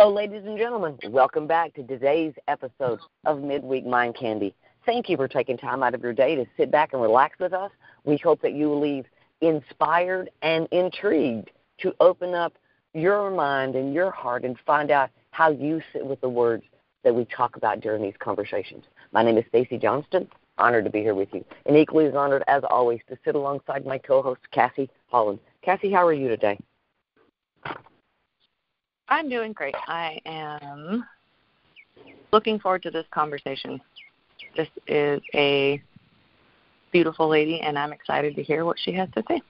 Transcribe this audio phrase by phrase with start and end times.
[0.00, 0.96] Hello, ladies and gentlemen.
[1.10, 4.54] Welcome back to today's episode of Midweek Mind Candy.
[4.86, 7.52] Thank you for taking time out of your day to sit back and relax with
[7.52, 7.70] us.
[8.04, 9.04] We hope that you leave
[9.42, 11.50] inspired and intrigued
[11.82, 12.54] to open up
[12.94, 16.64] your mind and your heart and find out how you sit with the words
[17.04, 18.84] that we talk about during these conversations.
[19.12, 20.30] My name is Stacy Johnston.
[20.56, 21.44] Honored to be here with you.
[21.66, 25.40] And equally as honored, as always, to sit alongside my co host, Cassie Holland.
[25.60, 26.58] Cassie, how are you today?
[29.10, 29.74] I'm doing great.
[29.88, 31.04] I am
[32.32, 33.80] looking forward to this conversation.
[34.56, 35.82] This is a
[36.92, 39.42] beautiful lady, and I'm excited to hear what she has to say.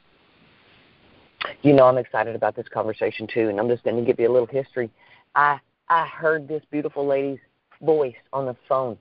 [1.62, 4.30] You know, I'm excited about this conversation too, and I'm just going to give you
[4.30, 4.90] a little history.
[5.34, 7.38] I I heard this beautiful lady's
[7.82, 8.96] voice on the phone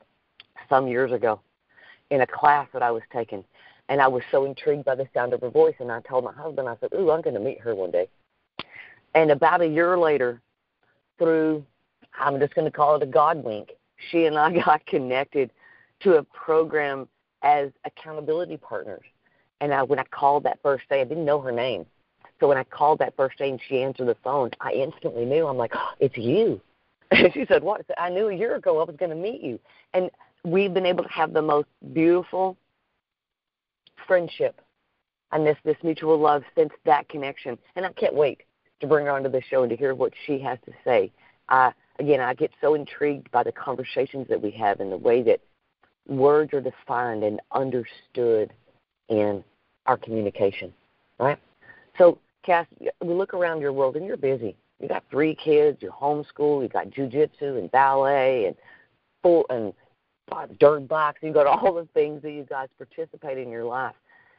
[0.68, 1.40] some years ago
[2.10, 3.46] in a class that I was taking,
[3.88, 5.76] and I was so intrigued by the sound of her voice.
[5.80, 8.10] And I told my husband, I said, "Ooh, I'm going to meet her one day."
[9.16, 10.42] And about a year later,
[11.20, 11.64] through
[12.20, 13.72] I'm just going to call it a God wink,
[14.12, 15.52] she and I got connected
[16.02, 17.08] to a program
[17.42, 19.04] as accountability partners.
[19.62, 21.86] And I, when I called that first day, I didn't know her name.
[22.40, 25.48] So when I called that first day and she answered the phone, I instantly knew.
[25.48, 26.62] I'm like, oh, it's you.
[27.12, 27.82] And she said, what?
[27.82, 29.60] I, said, I knew a year ago I was going to meet you.
[29.96, 30.12] And
[30.44, 32.56] we've been able to have the most beautiful
[34.06, 34.62] friendship
[35.32, 37.58] and this, this mutual love since that connection.
[37.76, 38.42] And I can't wait
[38.82, 41.12] to bring her onto the show and to hear what she has to say.
[41.50, 45.22] I, again, I get so intrigued by the conversations that we have and the way
[45.24, 45.42] that
[46.08, 48.52] words are defined and understood
[49.10, 49.44] in
[49.86, 50.74] our communication,
[51.20, 51.38] right?
[51.98, 54.56] So, Cass, we look around your world and you're busy.
[54.80, 58.56] You got three kids, you're homeschooled, you got jujitsu and ballet and
[59.22, 59.74] full and
[60.60, 61.20] dirt box.
[61.22, 63.96] You got all the things that you guys participate in your life,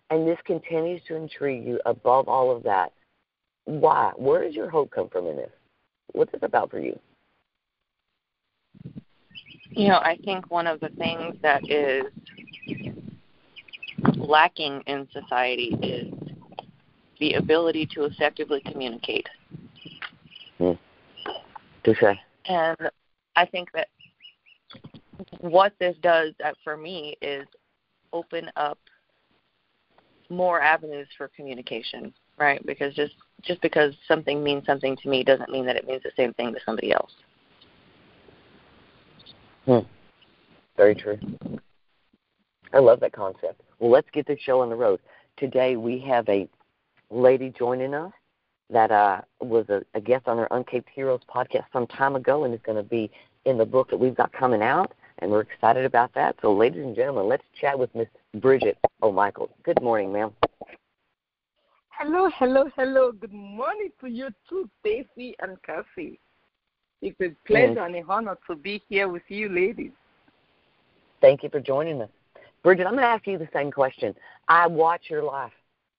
[0.08, 2.92] and this continues to intrigue you above all of that.
[3.70, 4.10] Why?
[4.16, 5.50] Where does your hope come from in this?
[6.12, 6.98] What's it about for you?
[9.70, 12.06] You know, I think one of the things that is
[14.16, 16.12] lacking in society is
[17.20, 19.28] the ability to effectively communicate.
[20.58, 20.76] Mm.
[22.46, 22.76] And
[23.36, 23.86] I think that
[25.38, 27.46] what this does uh, for me is
[28.12, 28.78] open up
[30.28, 32.64] more avenues for communication, right?
[32.66, 36.10] Because just just because something means something to me doesn't mean that it means the
[36.16, 37.12] same thing to somebody else.
[39.66, 39.78] Hmm.
[40.76, 41.18] Very true.
[42.72, 43.60] I love that concept.
[43.78, 45.00] Well, let's get this show on the road.
[45.36, 46.48] Today we have a
[47.10, 48.12] lady joining us
[48.70, 52.54] that uh, was a, a guest on our Uncaped Heroes podcast some time ago and
[52.54, 53.10] is going to be
[53.44, 56.36] in the book that we've got coming out, and we're excited about that.
[56.40, 59.50] So, ladies and gentlemen, let's chat with Miss Bridget O'Michael.
[59.64, 60.30] Good morning, ma'am.
[62.02, 63.12] Hello, hello, hello.
[63.12, 66.18] Good morning to you too, Stacy and Cassie.
[67.02, 69.92] It's a pleasure and an honor to be here with you, ladies.
[71.20, 72.08] Thank you for joining us.
[72.62, 74.14] Bridget, I'm going to ask you the same question.
[74.48, 75.52] I watch your life,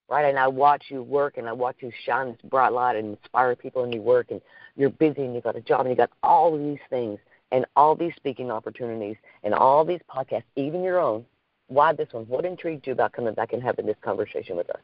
[0.10, 0.26] right?
[0.26, 3.56] And I watch you work and I watch you shine this bright light and inspire
[3.56, 4.32] people in your work.
[4.32, 4.42] And
[4.76, 7.20] you're busy and you've got a job and you've got all these things
[7.52, 11.24] and all these speaking opportunities and all these podcasts, even your own.
[11.68, 12.24] Why this one?
[12.24, 14.82] What intrigued you about coming back and having this conversation with us?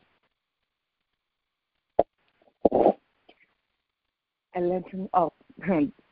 [4.54, 5.36] And let him up.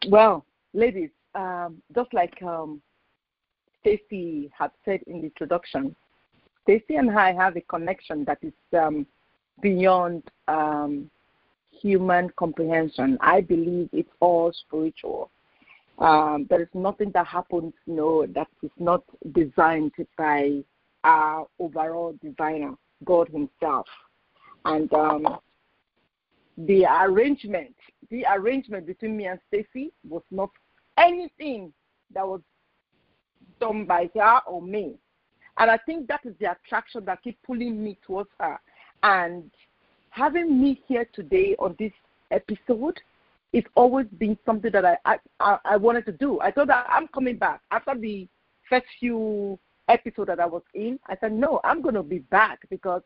[0.09, 2.81] well, ladies, um, just like um,
[3.81, 5.95] Stacy had said in the introduction,
[6.63, 9.05] Stacy and I have a connection that is um,
[9.61, 11.09] beyond um,
[11.81, 13.17] human comprehension.
[13.21, 15.29] I believe it's all spiritual.
[15.99, 20.63] Um, there is nothing that happens, you know, that is not designed by
[21.03, 22.73] our overall designer,
[23.05, 23.85] God Himself.
[24.65, 25.37] And um,
[26.57, 27.75] the arrangement,
[28.09, 30.49] the arrangement between me and Stacy was not
[30.97, 31.73] anything
[32.13, 32.41] that was
[33.59, 34.95] done by her or me.
[35.57, 38.59] And I think that is the attraction that keeps pulling me towards her.
[39.03, 39.49] And
[40.09, 41.93] having me here today on this
[42.31, 42.99] episode,
[43.53, 44.97] it's always been something that I,
[45.39, 46.39] I I wanted to do.
[46.41, 48.27] I thought that I'm coming back after the
[48.69, 49.57] first few
[49.87, 50.99] episodes that I was in.
[51.07, 53.01] I said no, I'm going to be back because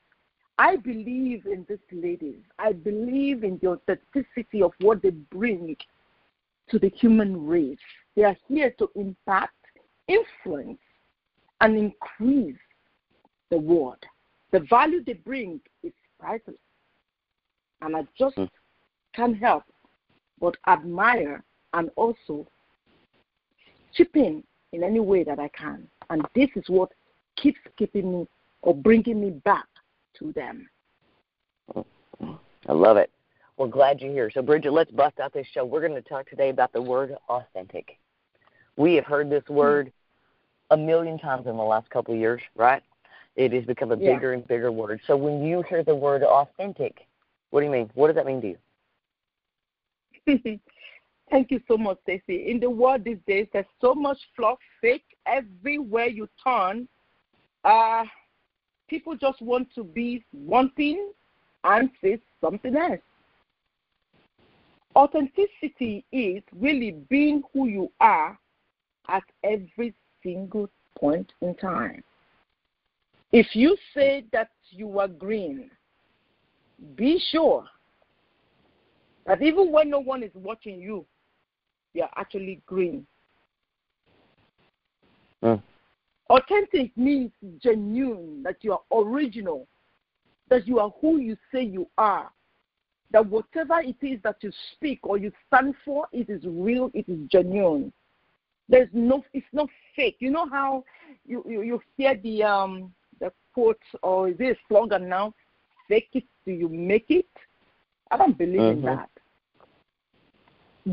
[0.59, 2.41] I believe in these ladies.
[2.59, 5.77] I believe in the authenticity of what they bring
[6.69, 7.77] to the human race.
[8.17, 9.55] They are here to impact,
[10.09, 10.79] influence,
[11.61, 12.59] and increase
[13.49, 14.03] the world.
[14.51, 16.57] The value they bring is priceless.
[17.81, 18.49] And I just mm.
[19.15, 19.63] can't help
[20.41, 21.41] but admire
[21.73, 22.45] and also
[23.93, 25.87] chip in in any way that I can.
[26.09, 26.91] And this is what
[27.37, 28.27] keeps keeping me
[28.61, 29.65] or bringing me back
[30.17, 30.69] to them.
[31.75, 33.11] I love it.
[33.57, 34.31] We're glad you're here.
[34.31, 35.65] So, Bridget, let's bust out this show.
[35.65, 37.97] We're going to talk today about the word authentic.
[38.77, 39.91] We have heard this word
[40.71, 42.81] a million times in the last couple of years, right?
[43.35, 44.15] It has become a Yeah.
[44.15, 45.01] bigger and bigger word.
[45.07, 47.05] So, when you hear the word authentic,
[47.49, 47.89] what do you mean?
[47.95, 48.57] What does that mean to you?
[51.29, 52.49] Thank you so much, Stacey.
[52.49, 56.87] In the world these days, there's so much fluff, fake everywhere you turn.
[57.63, 58.05] Uh,
[58.89, 61.11] people just want to be one thing
[61.63, 62.99] and say something else.
[64.95, 68.37] Authenticity is really being who you are
[69.07, 69.93] at every
[70.23, 72.03] single point in time.
[73.31, 75.69] If you say that you are green,
[76.95, 77.65] be sure
[79.27, 81.05] that even when no one is watching you,
[81.93, 83.05] you're actually green.
[85.43, 85.61] Mm.
[86.29, 87.31] Authentic means
[87.61, 89.67] genuine, that you are original,
[90.49, 92.29] that you are who you say you are,
[93.11, 97.09] that whatever it is that you speak or you stand for, it is real, it
[97.09, 97.91] is genuine.
[98.67, 100.17] There's no, it's not fake.
[100.19, 100.83] You know how
[101.25, 105.33] you, you, you hear the um the quote or is it a slogan now?
[105.87, 107.25] Fake it till you make it.
[108.11, 108.85] I don't believe in Mhm.
[108.85, 109.09] that.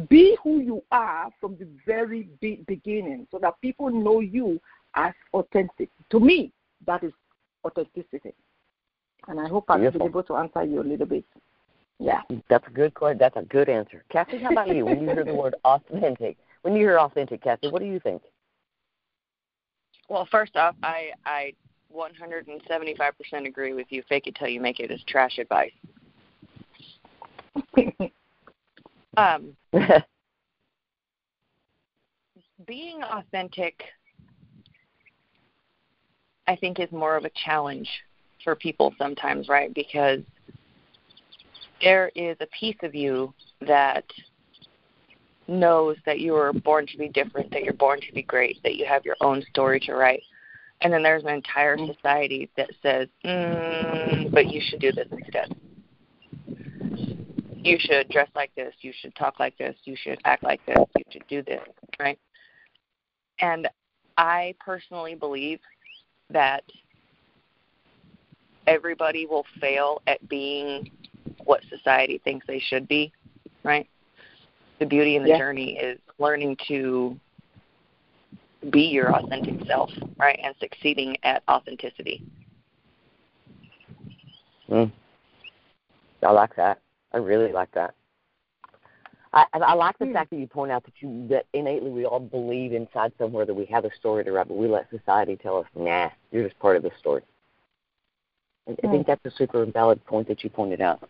[0.09, 4.61] Be who you are from the very be- beginning so that people know you
[4.97, 5.89] as authentic.
[6.11, 6.53] To me,
[6.87, 7.13] that is
[7.65, 8.35] authenticity.
[9.29, 11.25] And I hope I've been able to answer you a little bit.
[11.99, 12.21] Yeah.
[12.49, 13.19] That's a good question.
[13.19, 14.05] That's a good answer.
[14.11, 14.85] Kathy, how about you?
[14.85, 18.23] When you hear the word authentic, when you hear authentic, Kathy, what do you think?
[20.09, 21.53] Well, first off, I I
[21.95, 24.03] 175% agree with you.
[24.09, 25.73] Fake it till you make it is trash advice.
[29.17, 29.57] Um,
[32.67, 33.83] being authentic,
[36.49, 37.89] I think, is more of a challenge
[38.45, 39.73] for people sometimes, right?
[39.75, 40.21] Because
[41.83, 44.05] there is a piece of you that
[45.49, 48.77] knows that you were born to be different, that you're born to be great, that
[48.77, 50.23] you have your own story to write.
[50.81, 55.55] And then there's an entire society that says, mm, but you should do this instead.
[57.57, 58.75] You should dress like this.
[58.81, 59.75] You should talk like this.
[59.85, 60.79] You should act like this.
[60.97, 61.63] You should do this,
[61.99, 62.19] right?
[63.41, 63.69] And
[64.17, 65.61] I personally believe
[66.31, 66.65] that
[68.67, 70.91] everybody will fail at being
[71.45, 73.13] what society thinks they should be,
[73.63, 73.89] right?
[74.79, 75.39] The beauty in the Yeah.
[75.39, 77.19] journey is learning to
[78.71, 80.39] be your authentic self, right?
[80.43, 82.23] And succeeding at authenticity.
[84.69, 84.91] Mm.
[86.23, 86.81] I like that.
[87.13, 87.95] I really like that.
[89.37, 90.15] I, I like the Hmm.
[90.15, 93.55] fact that you point out that you that innately we all believe inside somewhere that
[93.55, 96.59] we have a story to write, but we let society tell us, nah, you're just
[96.59, 97.23] part of the story.
[98.67, 101.09] I, I think that's a super valid point that you pointed out.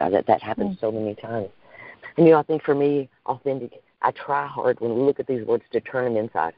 [0.00, 1.48] Uh, that that happens so many times.
[2.16, 3.82] And you know, I think for me, authentic.
[4.02, 6.54] I try hard when we look at these words to turn them inside.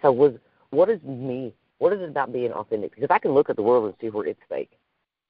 [0.00, 0.34] So, was
[0.70, 1.52] what is me?
[1.78, 2.90] What is it about being authentic?
[2.90, 4.70] Because if I can look at the world and see where it's fake,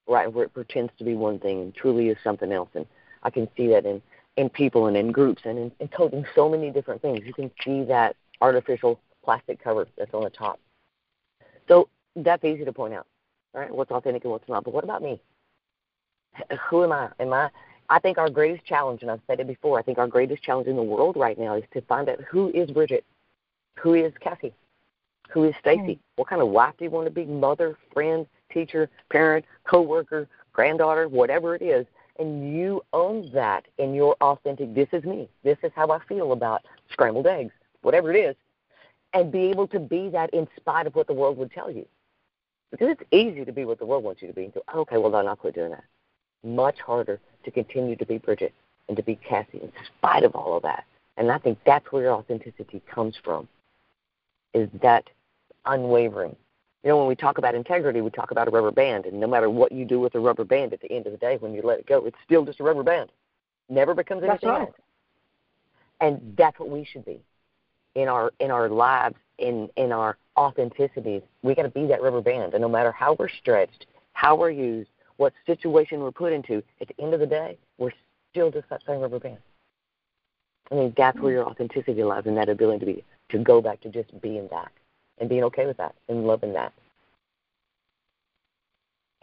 [0.07, 0.33] right?
[0.33, 2.71] Where it pretends to be one thing and truly is something else.
[2.75, 2.87] And
[3.23, 4.01] I can see that in
[4.39, 7.27] in people and in groups and in, in so many different things.
[7.27, 10.61] You can see that artificial plastic cover that's on the top.
[11.67, 13.07] So that's easy to point out,
[13.53, 13.71] right?
[13.71, 14.63] What's authentic and what's not.
[14.63, 15.21] But what about me?
[16.71, 17.11] Who am I?
[17.19, 17.51] Am I?
[17.91, 20.69] I think our greatest challenge, and I've said it before, I think our greatest challenge
[20.69, 23.05] in the world right now is to find out who is Bridget,
[23.77, 24.55] who is Cassie,
[25.31, 25.99] who is Stacy, Mm.
[26.17, 31.09] what kind of wife do you want to be, mother, friend, teacher, parent, coworker, granddaughter,
[31.09, 31.87] whatever it is,
[32.19, 34.75] and you own that in your authentic.
[34.75, 35.29] This is me.
[35.45, 38.37] This is how I feel about scrambled eggs, whatever it is,
[39.13, 41.87] and be able to be that in spite of what the world would tell you.
[42.71, 44.45] Because it's easy to be what the world wants you to be.
[44.45, 45.85] And go, oh, okay, well then I'll quit doing that.
[46.45, 48.53] Much harder to continue to be Bridget
[48.89, 50.85] and to be Cassie in spite of all of that.
[51.17, 53.49] And I think that's where authenticity comes from,
[54.55, 55.09] is that
[55.65, 56.37] unwavering.
[56.85, 59.27] You know, when we talk about integrity, we talk about a rubber band, and no
[59.27, 61.53] matter what you do with a rubber band, at the end of the day, when
[61.53, 63.11] you let it go, it's still just a rubber band.
[63.69, 64.61] Never becomes That's anything right.
[64.69, 64.77] else.
[66.01, 67.21] And that's what we should be
[67.97, 71.23] in our in our lives, in in our authenticities.
[71.43, 74.51] We got to be that rubber band, and no matter how we're stretched, how we're
[74.51, 77.93] used, what situation we're put into, at the end of the day, we're
[78.31, 79.39] still just that same rubber band.
[80.71, 83.81] I mean, that's where your authenticity lies, and that ability to be to go back
[83.81, 84.71] to just being that
[85.21, 86.73] and being okay with that and loving that.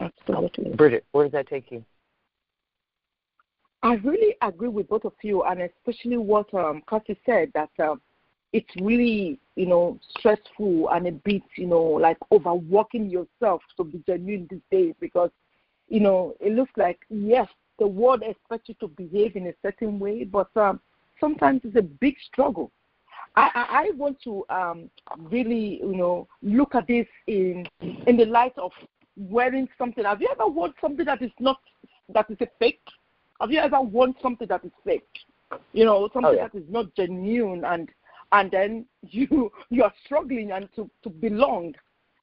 [0.00, 0.70] Absolutely.
[0.74, 1.84] Bridget, where does that take you?
[3.82, 8.00] I really agree with both of you, and especially what um, Cassie said that um,
[8.52, 14.02] it's really, you know, stressful and a bit, you know, like overworking yourself to be
[14.06, 15.30] genuine these days because,
[15.88, 17.48] you know, it looks like yes,
[17.78, 20.80] the world expects you to behave in a certain way, but um,
[21.20, 22.72] sometimes it's a big struggle.
[23.36, 27.66] I, I, I want to um, really, you know, look at this in
[28.06, 28.72] in the light of
[29.16, 30.04] wearing something.
[30.04, 31.60] Have you ever worn something that is not
[32.14, 32.80] that is a fake?
[33.40, 35.08] Have you ever worn something that is fake?
[35.72, 36.48] You know, something oh, yeah.
[36.48, 37.90] that is not genuine, and
[38.32, 41.74] and then you you are struggling and to to belong.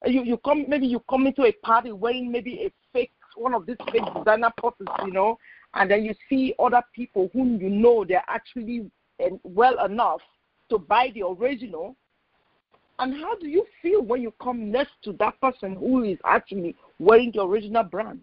[0.06, 3.66] You you come maybe you come into a party wearing maybe a fake one of
[3.66, 5.40] these fake designer purses, you know,
[5.74, 8.90] and then you see other people whom you know they're actually
[9.44, 10.22] well enough
[10.70, 11.96] to buy the original.
[13.00, 16.76] And how do you feel when you come next to that person who is actually
[17.00, 18.22] wearing the original brand?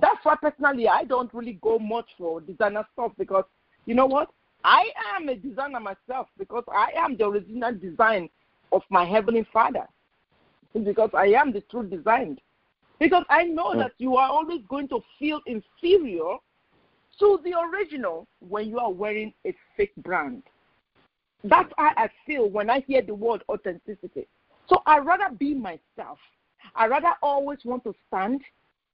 [0.00, 3.44] That's why personally I don't really go much for designer stuff because
[3.86, 4.30] you know what?
[4.64, 8.28] I am a designer myself because I am the original design
[8.72, 9.86] of my heavenly Father.
[10.84, 12.38] Because I am the true design.
[13.00, 13.78] Because I know mm.
[13.78, 16.36] that you are always going to feel inferior
[17.18, 20.42] to the original when you are wearing a fake brand.
[21.44, 24.26] That's how I feel when I hear the word authenticity.
[24.68, 26.18] So I rather be myself.
[26.74, 28.42] I rather always want to stand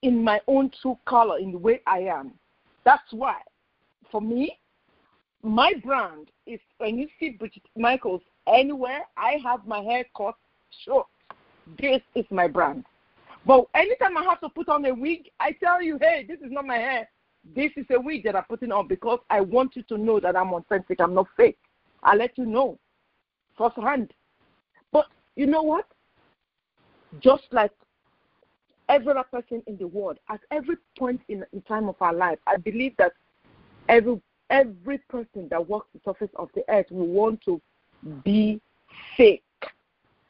[0.03, 2.33] in my own true color, in the way I am.
[2.85, 3.39] That's why,
[4.11, 4.59] for me,
[5.43, 10.35] my brand is when you see Bridget Michaels anywhere, I have my hair cut
[10.85, 11.07] short.
[11.79, 12.85] This is my brand.
[13.47, 16.51] But anytime I have to put on a wig, I tell you, hey, this is
[16.51, 17.09] not my hair.
[17.55, 20.37] This is a wig that I'm putting on because I want you to know that
[20.37, 21.01] I'm authentic.
[21.01, 21.59] I'm not fake.
[22.05, 22.79] I let you know
[23.57, 24.13] firsthand.
[24.93, 25.07] But
[25.37, 25.87] you know what?
[27.21, 27.73] Just like
[28.89, 32.39] every other person in the world, at every point in, in time of our life,
[32.47, 33.13] I believe that
[33.89, 34.21] every
[34.51, 37.61] every person that walks the surface of the earth will want to
[38.25, 38.61] be
[39.17, 39.43] fake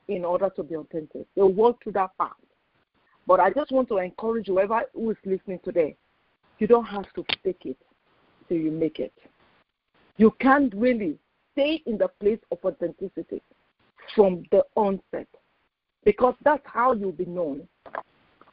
[0.08, 1.26] in order to be authentic.
[1.34, 2.30] They'll walk through that path.
[3.26, 5.96] But I just want to encourage whoever who is listening today,
[6.58, 7.78] you don't have to fake it
[8.48, 9.14] till you make it.
[10.16, 11.18] You can't really
[11.54, 13.40] stay in the place of authenticity
[14.14, 15.26] from the onset
[16.04, 17.66] because that's how you'll be known.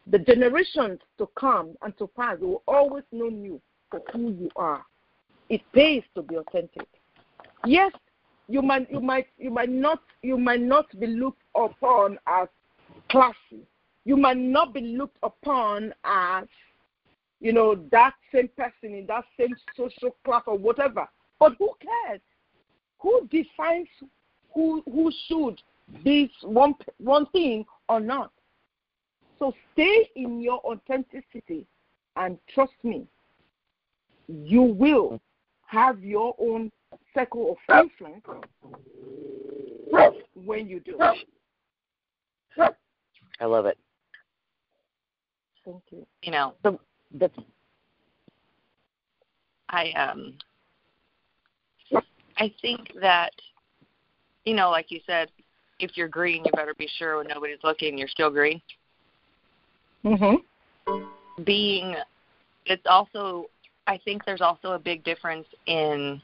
[0.08, 4.84] The generations to come and to pass will always know you for who you are.
[5.50, 6.88] It pays to be authentic.
[7.66, 7.92] Yes,
[8.48, 12.48] you might you might you might not you might not be looked upon as
[13.10, 13.68] classy
[14.04, 16.46] you might not be looked upon as,
[17.40, 21.08] you know, that same person in that same social class or whatever.
[21.40, 22.22] But who cares?
[23.02, 23.88] Who defines
[24.54, 25.62] who who should
[26.04, 28.32] be one one thing or not?
[29.40, 31.66] So stay in your authenticity
[32.16, 33.08] and trust me,
[34.28, 35.20] you will
[35.66, 36.72] have your own
[37.14, 38.26] circle of influence
[40.36, 40.98] when you do.
[42.58, 42.76] It.
[43.40, 43.78] I love it.
[45.66, 46.06] Thank you.
[46.22, 46.78] You know, the
[47.18, 47.32] the
[49.70, 50.38] I um
[52.42, 53.32] I think that
[54.46, 55.30] you know, like you said,
[55.80, 58.60] if you're green, you better be sure when nobody's looking, you're still green.
[60.04, 60.44] Mhm.
[61.44, 61.96] Being,
[62.66, 63.50] it's also,
[63.86, 66.20] I think there's also a big difference in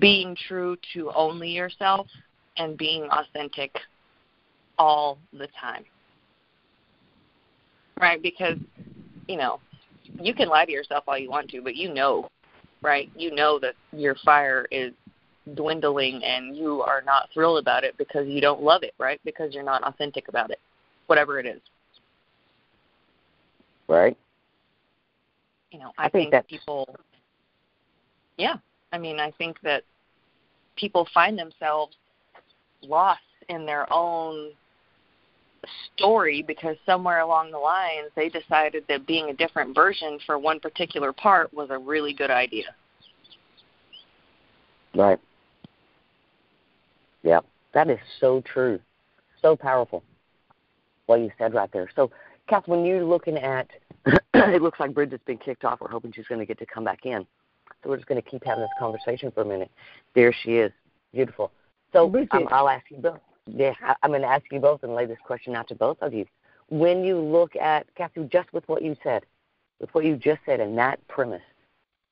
[0.00, 2.08] being true to only yourself
[2.56, 3.80] and being authentic
[4.76, 5.84] all the time
[8.00, 8.22] right?
[8.22, 8.58] Because,
[9.28, 9.60] you know,
[10.20, 12.28] you can lie to yourself all you want to, but you know,
[12.84, 13.10] right?
[13.16, 14.92] You know that your fire is
[15.54, 19.20] dwindling and you are not thrilled about it because you don't love it, right?
[19.24, 20.60] Because you're not authentic about it,
[21.06, 21.60] whatever it is.
[23.88, 24.16] Right.
[25.72, 26.94] You know, I, I think, think that people,
[28.36, 28.56] yeah,
[28.92, 29.82] I mean, I think that
[30.76, 31.96] people find themselves
[32.82, 34.50] lost in their own
[35.94, 40.60] story because somewhere along the lines they decided that being a different version for one
[40.60, 42.74] particular part was a really good idea.
[44.94, 45.18] Right.
[47.22, 47.40] Yeah,
[47.72, 48.78] that is so true,
[49.40, 50.02] so powerful.
[51.06, 51.90] What you said right there.
[51.96, 52.10] So,
[52.48, 53.68] Kath, when you're looking at,
[54.34, 55.80] it looks like Bridget's been kicked off.
[55.80, 57.26] We're hoping she's going to get to come back in.
[57.82, 59.70] So we're just going to keep having this conversation for a minute.
[60.14, 60.72] There she is,
[61.12, 61.50] beautiful.
[61.92, 65.06] So um, I'll ask you both yeah, I'm going to ask you both and lay
[65.06, 66.26] this question out to both of you.
[66.68, 69.24] When you look at, Kathy, just with what you said,
[69.80, 71.42] with what you just said and that premise,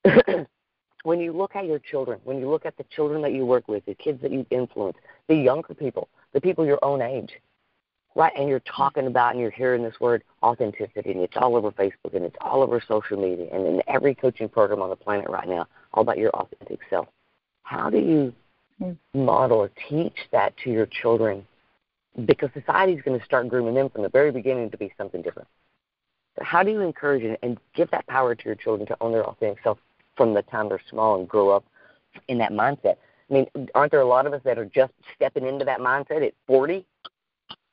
[1.03, 3.67] when you look at your children, when you look at the children that you work
[3.67, 4.97] with, the kids that you influence,
[5.27, 7.31] the younger people, the people your own age,
[8.15, 8.33] right?
[8.37, 12.13] And you're talking about and you're hearing this word authenticity, and it's all over Facebook
[12.13, 15.47] and it's all over social media and in every coaching program on the planet right
[15.47, 17.07] now, all about your authentic self.
[17.63, 18.33] How do you
[19.13, 21.45] model or teach that to your children
[22.25, 25.21] because society is going to start grooming them from the very beginning to be something
[25.21, 25.47] different.
[26.41, 29.61] how do you encourage and give that power to your children to own their authentic
[29.63, 29.77] self
[30.15, 31.63] from the time they're small and grow up
[32.27, 32.95] in that mindset?
[33.29, 36.25] I mean, aren't there a lot of us that are just stepping into that mindset
[36.25, 36.85] at 40?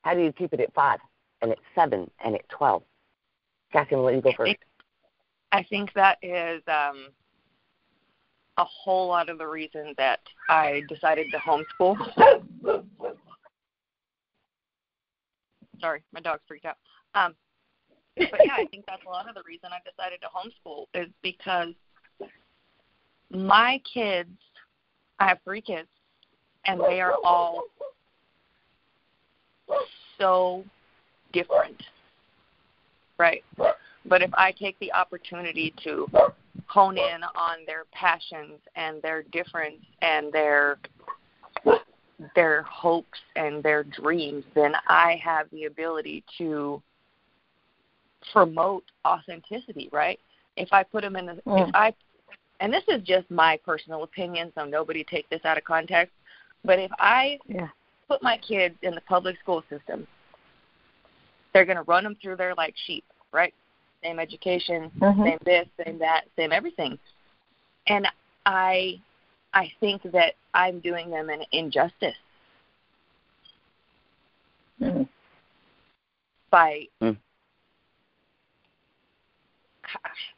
[0.03, 1.01] How do you keep it at five
[1.43, 2.83] and at seven and at 12?
[3.73, 4.57] Cassie, I'm going to let you go first.
[5.53, 7.09] I think that is um,
[8.61, 11.97] a whole lot of the reason that I decided to homeschool.
[15.81, 16.77] Sorry, my dog's freaked out.
[17.15, 17.35] Um,
[18.17, 21.09] but yeah, I think that's a lot of the reason I decided to homeschool is
[21.23, 21.73] because
[23.31, 24.37] my kids,
[25.19, 25.89] I have three kids,
[26.67, 27.65] and they are all
[30.19, 30.65] so
[31.33, 31.83] different,
[33.17, 33.43] right?
[34.05, 36.07] But if I take the opportunity to
[36.71, 40.79] hone in on their passions and their difference and their
[42.35, 46.83] their hopes and their dreams, then I have the ability to
[48.33, 50.21] promote authenticity, right?
[50.57, 51.67] If I put them in the, mm.
[51.67, 51.95] if I,
[52.61, 56.13] and this is just my personal opinion, so nobody take this out of context.
[56.63, 57.69] But if I yeah.
[58.07, 60.07] put my kids in the public school system,
[61.55, 63.55] they're going to run them through there like sheep, right?
[64.03, 65.25] Same education, mm-hmm.
[65.25, 66.99] same this, same that, same everything.
[67.87, 68.07] And
[68.47, 69.01] I,
[69.53, 72.15] I think that I'm doing them an injustice
[74.81, 75.09] mm.
[76.51, 77.17] by mm.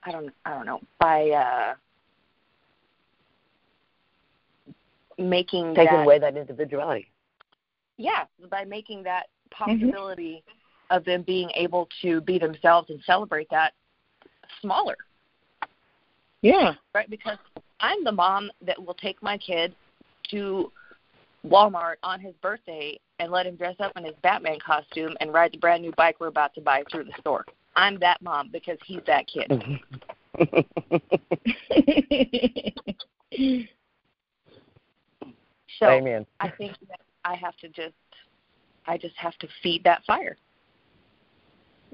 [0.04, 1.74] I don't I don't know by uh
[5.18, 7.08] making taking that, away that individuality.
[7.98, 9.72] Yeah, by making that mm-hmm.
[9.72, 10.58] possibility mm-hmm.
[10.92, 13.72] Of them being able to be themselves and celebrate that
[14.60, 14.96] smaller.
[16.42, 16.74] Yeah.
[16.94, 17.38] Right, because
[17.80, 19.74] I'm the mom that will take my kid
[20.30, 20.70] to
[21.44, 25.52] Walmart on his birthday and let him dress up in his Batman costume and ride
[25.52, 27.44] the brand new bike we're about to buy through the store.
[27.74, 29.50] I'm that mom because he's that kid.
[35.78, 36.26] so Amen.
[36.40, 37.94] I think that I have to just
[38.86, 40.36] I just have to feed that fire.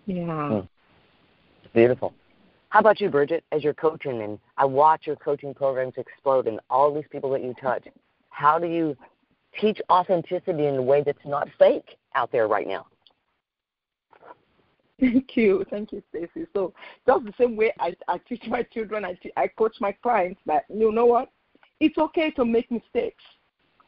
[0.08, 0.62] Yeah.
[1.62, 2.14] It's beautiful.
[2.70, 6.60] How about you, Bridget, as you're coaching and I watch your coaching programs explode and
[6.70, 7.84] all these people that you touch,
[8.30, 8.96] how do you
[9.60, 12.86] teach authenticity in a way that's not fake out there right now?
[15.00, 16.48] Thank you, thank you, Stacy.
[16.52, 16.72] So
[17.06, 20.64] just the same way I, I teach my children, I, I coach my clients that
[20.68, 21.30] you know what,
[21.78, 23.22] it's okay to make mistakes,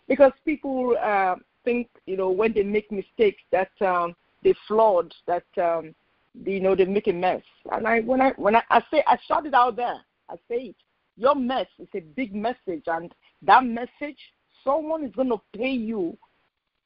[0.06, 5.42] because people uh, think you know when they make mistakes that um, they flawed, that
[5.60, 5.96] um,
[6.34, 7.42] you know they make a mess.
[7.72, 10.56] And I when I when I, I say I shout it out there, I say
[10.56, 10.76] it.
[11.16, 13.12] Your mess is a big message, and
[13.42, 14.18] that message,
[14.64, 16.16] someone is going to pay you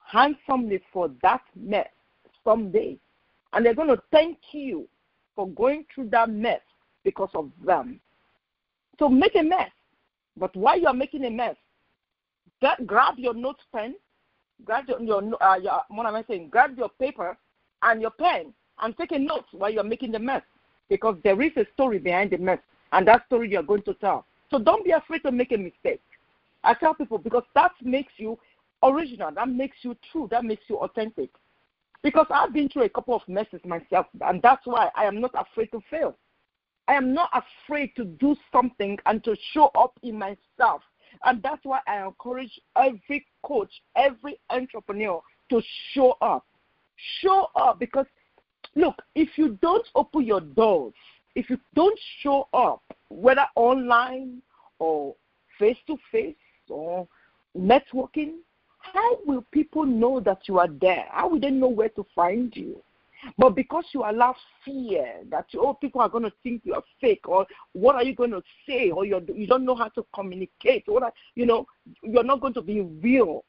[0.01, 1.89] handsomely for that mess
[2.45, 2.99] someday
[3.55, 4.87] and they're going to thank you
[5.35, 6.61] for going through that mess
[7.05, 8.01] because of them.
[8.99, 9.71] So make a mess.
[10.37, 11.57] But while you're making a mess,
[12.61, 13.95] get, grab your note pen,
[14.65, 16.49] grab your, your, uh, your, what am I saying?
[16.51, 17.37] Grab your paper
[17.83, 20.43] and your pen and take a note while you're making the mess
[20.89, 22.59] because there is a story behind the mess
[22.93, 24.27] and that story you're going to tell.
[24.51, 26.01] So don't be afraid to make a mistake.
[26.63, 28.39] I tell people because that makes you
[28.83, 31.31] original, that makes you true, that makes you authentic.
[32.03, 35.31] Because I've been through a couple of messes myself, and that's why I am not
[35.35, 36.17] afraid to fail.
[36.87, 40.83] I am not afraid to do something and to show up in myself.
[41.25, 46.45] And that's why I encourage every coach, every entrepreneur to show up.
[47.21, 48.07] Show up because,
[48.75, 50.95] look, if you don't open your doors,
[51.35, 54.43] if you don't show up, whether online
[54.79, 55.15] or
[55.59, 56.37] face to face
[56.69, 57.07] or
[57.57, 58.35] networking,
[58.79, 61.07] how will people know that you are there?
[61.11, 62.83] How will they know where to find you?
[63.39, 67.27] But because you allow fear that oh people are going to think you are fake
[67.27, 70.85] or what are you going to say or you you don't know how to communicate
[70.89, 71.67] or you know
[72.03, 73.45] you're not going to be real.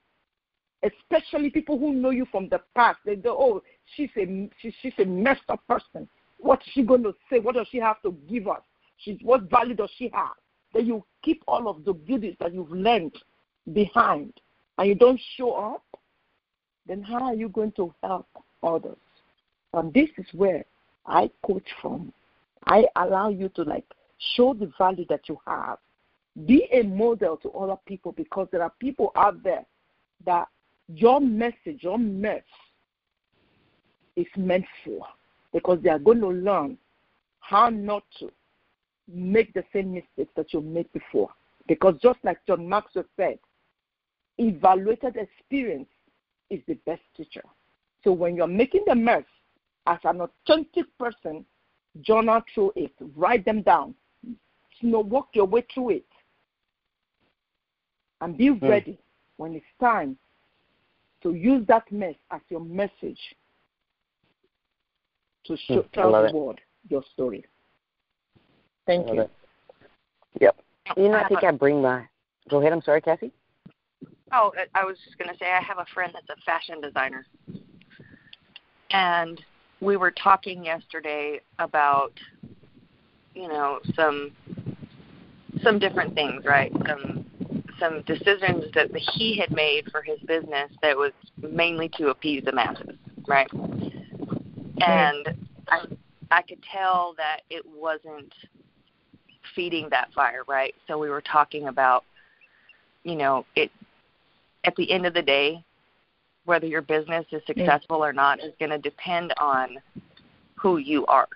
[0.85, 3.63] Especially people who know you from the past, they go oh
[3.95, 6.07] she's a she, she's a messed up person.
[6.37, 7.39] What is she going to say?
[7.39, 8.61] What does she have to give us?
[8.97, 10.35] She's what value does she have?
[10.73, 13.15] Then you keep all of the goodies that you've learned
[13.73, 14.33] behind
[14.77, 15.83] and you don't show up,
[16.87, 18.27] then how are you going to help
[18.61, 18.97] others?
[19.73, 20.65] And this is where
[21.05, 22.13] I coach from.
[22.65, 23.85] I allow you to like
[24.35, 25.77] show the value that you have.
[26.45, 29.65] Be a model to other people because there are people out there
[30.25, 30.47] that
[30.87, 32.43] your message, your mess
[34.15, 35.05] is meant for
[35.53, 36.77] because they are going to learn
[37.39, 38.31] how not to
[39.07, 41.29] make the same mistakes that you made before.
[41.67, 43.39] Because just like John Maxwell said,
[44.37, 45.89] evaluated experience
[46.49, 47.43] is the best teacher.
[48.03, 49.23] So when you're making the mess
[49.87, 51.45] as an authentic person,
[52.01, 56.05] journal through it, write them down, you know, work your way through it,
[58.21, 58.61] and be mm.
[58.61, 58.99] ready
[59.37, 60.17] when it's time
[61.25, 63.19] to use that mess as your message
[65.47, 65.91] to show, mm.
[65.91, 67.43] tell the world your story.
[68.85, 69.21] Thank you.
[69.21, 69.31] It.
[70.39, 70.55] Yep.
[70.97, 72.05] You know, I think I bring my.
[72.47, 72.71] Go ahead.
[72.73, 73.31] I'm sorry, Cassie.
[74.31, 77.25] Oh, I was just going to say I have a friend that's a fashion designer.
[78.91, 79.41] And
[79.81, 82.13] we were talking yesterday about
[83.33, 84.31] you know some
[85.63, 86.71] some different things, right?
[86.87, 87.24] Some
[87.79, 92.51] some decisions that he had made for his business that was mainly to appease the
[92.51, 92.95] masses,
[93.27, 93.51] right?
[93.53, 95.27] And
[95.67, 95.85] I
[96.31, 98.33] I could tell that it wasn't
[99.53, 100.73] feeding that fire, right?
[100.87, 102.03] So we were talking about
[103.05, 103.71] you know, it
[104.65, 105.63] at the end of the day,
[106.43, 109.77] whether your business is successful or not is going to depend on
[110.55, 111.27] who you are.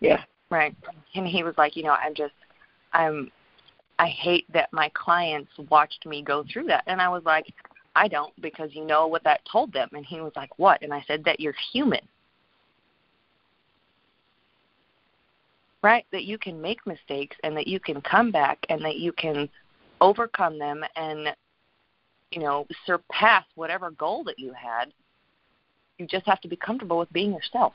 [0.00, 0.22] Yeah.
[0.50, 0.76] Right.
[1.14, 2.34] And he was like, you know, I'm just,
[2.92, 3.30] I'm,
[3.98, 6.84] I hate that my clients watched me go through that.
[6.86, 7.46] And I was like,
[7.96, 9.88] I don't because you know what that told them.
[9.92, 10.82] And he was like, what?
[10.82, 12.00] And I said that you're human.
[15.82, 16.04] Right?
[16.12, 19.48] That you can make mistakes and that you can come back and that you can
[20.00, 21.34] overcome them and
[22.30, 24.92] you know, surpass whatever goal that you had.
[25.98, 27.72] You just have to be comfortable with being yourself.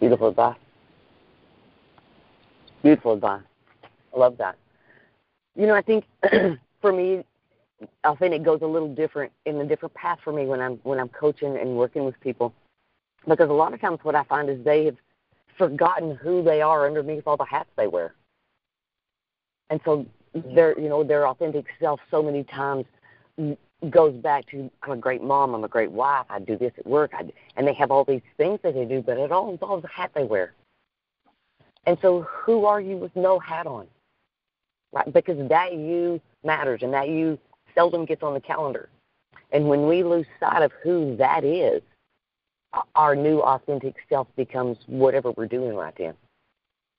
[0.00, 0.56] Beautiful advice.
[2.84, 3.42] Beautiful advice.
[4.14, 4.56] I love that.
[5.56, 6.04] You know, I think
[6.82, 7.24] for me,
[8.04, 11.00] I it goes a little different in a different path for me when I'm when
[11.00, 12.52] I'm coaching and working with people,
[13.26, 14.96] because a lot of times what I find is they have
[15.56, 18.14] forgotten who they are underneath all the hats they wear,
[19.70, 20.04] and so
[20.54, 22.84] their you know their authentic self so many times
[23.88, 26.86] goes back to I'm a great mom, I'm a great wife, I do this at
[26.86, 29.82] work, I, and they have all these things that they do, but it all involves
[29.82, 30.52] the hat they wear.
[31.86, 33.86] And so, who are you with no hat on?
[34.92, 35.12] Right?
[35.12, 37.38] Because that you matters, and that you
[37.74, 38.88] seldom gets on the calendar.
[39.52, 41.82] And when we lose sight of who that is,
[42.94, 46.14] our new authentic self becomes whatever we're doing right then.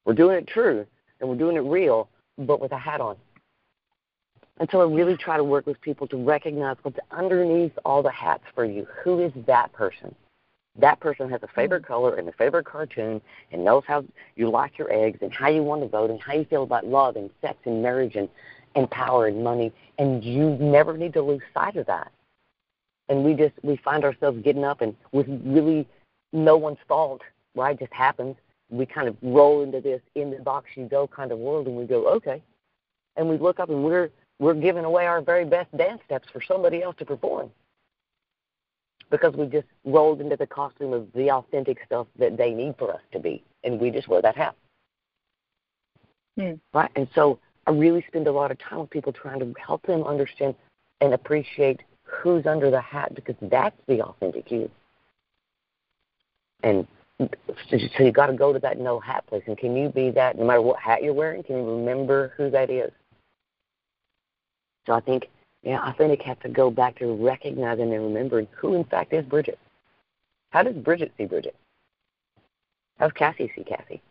[0.05, 0.85] We're doing it true,
[1.19, 3.17] and we're doing it real, but with a hat on.
[4.59, 8.11] And so I really try to work with people to recognize what's underneath all the
[8.11, 8.87] hats for you.
[9.03, 10.15] Who is that person?
[10.77, 11.93] That person has a favorite mm-hmm.
[11.93, 14.03] color and a favorite cartoon and knows how
[14.35, 16.85] you like your eggs and how you want to vote and how you feel about
[16.85, 18.29] love and sex and marriage and,
[18.75, 19.71] and power and money.
[19.97, 22.11] And you never need to lose sight of that.
[23.07, 25.87] And we just we find ourselves getting up and with really
[26.33, 27.21] no one's fault,
[27.55, 27.75] right?
[27.75, 28.35] It just happens.
[28.69, 31.77] We kind of roll into this in the box you go kind of world and
[31.77, 32.41] we go, Okay.
[33.15, 34.09] And we look up and we're
[34.39, 37.51] we're giving away our very best dance steps for somebody else to perform
[39.09, 42.93] because we just rolled into the costume of the authentic stuff that they need for
[42.93, 44.55] us to be, and we just wear that hat.
[46.37, 46.53] Hmm.
[46.73, 46.91] Right?
[46.95, 50.03] And so I really spend a lot of time with people trying to help them
[50.03, 50.55] understand
[51.01, 54.69] and appreciate who's under the hat because that's the authentic you.
[56.63, 56.87] And
[57.19, 60.37] so you got to go to that no hat place, and can you be that
[60.37, 61.43] no matter what hat you're wearing?
[61.43, 62.91] Can you remember who that is?
[64.85, 65.29] So I think,
[65.65, 69.57] yeah, authentic has to go back to recognizing and remembering who, in fact, is Bridget.
[70.51, 71.55] How does Bridget see Bridget?
[72.99, 74.01] How does Cassie see Cassie?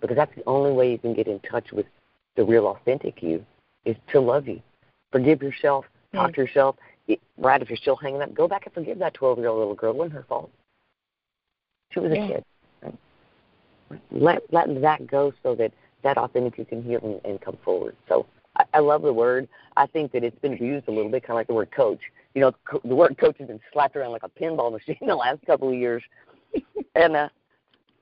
[0.00, 1.84] Because that's the only way you can get in touch with
[2.36, 3.44] the real authentic you
[3.84, 4.62] is to love you.
[5.12, 6.34] Forgive yourself, talk mm.
[6.36, 6.76] to yourself.
[7.36, 9.74] Right, if you're still hanging up, go back and forgive that 12 year old little
[9.74, 9.92] girl.
[9.92, 10.50] It wasn't her fault.
[11.92, 12.44] She was a kid.
[12.82, 12.98] Right?
[14.10, 15.72] Let, let that go so that
[16.02, 17.96] that authentic you can heal and, and come forward.
[18.08, 18.26] So
[18.58, 19.48] I, I love the word.
[19.76, 22.00] I think that it's been abused a little bit, kind of like the word coach.
[22.34, 25.14] You know, co- the word coach has been slapped around like a pinball machine the
[25.14, 26.02] last couple of years,
[26.94, 27.28] and uh,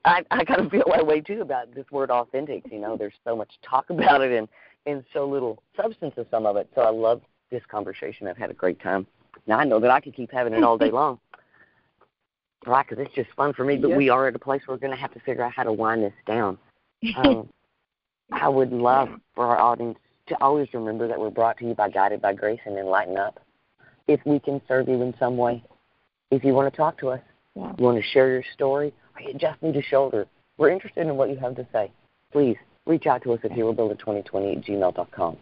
[0.05, 2.63] I I kind of feel that way too about this word authentic.
[2.71, 4.47] You know, there's so much talk about it and
[4.85, 6.69] and so little substance of some of it.
[6.75, 8.27] So I love this conversation.
[8.27, 9.07] I've had a great time.
[9.45, 11.19] Now I know that I could keep having it all day long.
[12.65, 14.81] Right, because it's just fun for me, but we are at a place where we're
[14.81, 16.57] going to have to figure out how to wind this down.
[17.15, 17.47] Um,
[18.31, 21.89] I would love for our audience to always remember that we're brought to you by
[21.89, 23.39] Guided by Grace and Enlighten Up.
[24.07, 25.63] If we can serve you in some way,
[26.31, 27.21] if you want to talk to us,
[27.55, 27.73] yeah.
[27.77, 31.15] you want to share your story, or you just need a shoulder, we're interested in
[31.15, 31.91] what you have to say.
[32.31, 35.37] Please reach out to us at herobuilder2020 at gmail.com.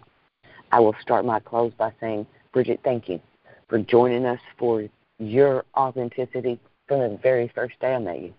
[0.71, 3.19] I will start my close by saying, Bridget, thank you
[3.67, 4.87] for joining us for
[5.19, 8.33] your authenticity from the very first day I met you.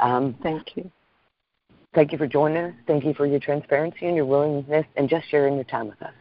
[0.00, 0.90] Um, thank you.
[1.94, 2.74] Thank you for joining us.
[2.86, 6.12] Thank you for your transparency and your willingness and just sharing your time with us.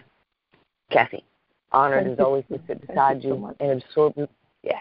[0.92, 1.26] Cassie,
[1.72, 4.30] honored as always to sit beside you, so and absorb.
[4.62, 4.74] Yeah,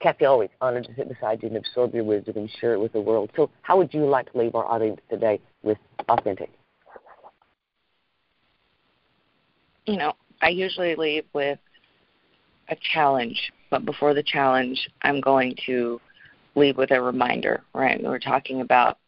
[0.00, 2.92] Kathy, always honored to sit beside you and absorb your wisdom and share it with
[2.92, 3.30] the world.
[3.36, 6.50] So, how would you like to leave our audience today with authentic?
[9.86, 11.58] You know, I usually leave with
[12.68, 16.00] a challenge, but before the challenge, I'm going to
[16.56, 18.02] leave with a reminder, right?
[18.02, 18.98] We're talking about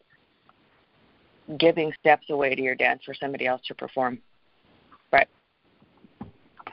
[1.59, 4.19] giving steps away to your dance for somebody else to perform.
[5.13, 5.29] Right.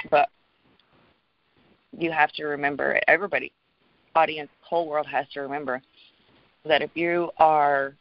[0.10, 0.30] But
[1.98, 3.52] you have to remember everybody,
[4.16, 5.82] audience, whole world has to remember
[6.66, 7.94] that if you are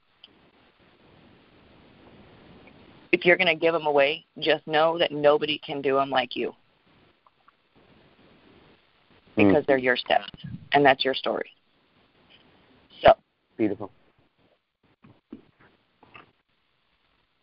[3.12, 6.34] if you're going to give them away, just know that nobody can do them like
[6.34, 6.54] you.
[9.36, 9.66] Because mm.
[9.66, 10.30] they're your steps
[10.72, 11.50] and that's your story.
[13.02, 13.14] So,
[13.58, 13.90] beautiful.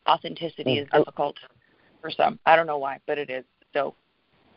[0.10, 0.82] Authenticity mm.
[0.84, 1.38] is difficult
[2.02, 2.39] for some.
[2.45, 3.45] I don't know why, but it is.
[3.74, 3.95] So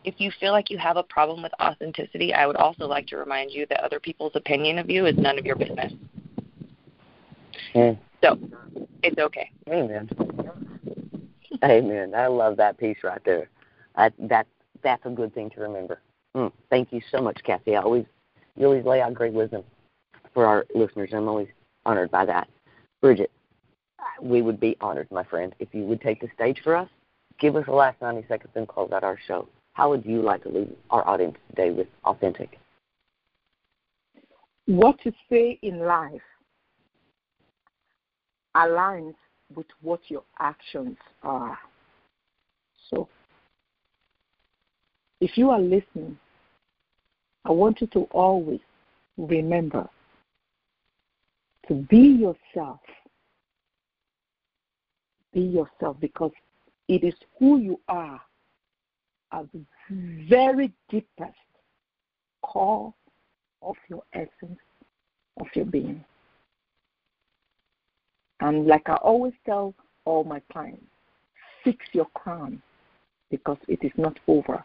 [0.04, 3.16] if you feel like you have a problem with authenticity, I would also like to
[3.16, 5.92] remind you that other people's opinion of you is none of your business.
[7.74, 7.98] Mm.
[8.22, 8.38] So
[9.02, 9.50] it's okay.
[9.68, 10.08] Amen.
[11.64, 12.14] Amen.
[12.14, 13.48] I love that piece right there.
[13.96, 14.46] I, that
[14.82, 16.00] that's a good thing to remember.
[16.34, 16.50] Mm.
[16.70, 17.76] Thank you so much, Kathy.
[17.76, 18.06] I always
[18.56, 19.62] you always lay out great wisdom
[20.34, 21.10] for our listeners.
[21.12, 21.48] I'm always
[21.84, 22.48] honored by that.
[23.00, 23.30] Bridget,
[24.20, 26.88] we would be honored, my friend, if you would take the stage for us.
[27.38, 29.48] Give us the last 90 seconds and close out our show.
[29.72, 32.58] How would you like to leave our audience today with authentic?
[34.66, 36.20] What you say in life
[38.54, 39.14] aligns
[39.54, 41.58] with what your actions are.
[42.90, 43.08] So,
[45.20, 46.18] if you are listening,
[47.44, 48.60] I want you to always
[49.16, 49.88] remember
[51.68, 52.80] to be yourself
[55.32, 56.32] be yourself because
[56.88, 58.20] it is who you are
[59.32, 59.64] at the
[60.28, 61.32] very deepest
[62.42, 62.92] core
[63.62, 64.58] of your essence,
[65.40, 66.04] of your being.
[68.40, 70.84] And like I always tell all my clients,
[71.64, 72.60] fix your crown
[73.30, 74.62] because it is not over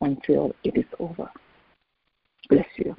[0.00, 1.30] until it is over.
[2.48, 2.94] Bless you.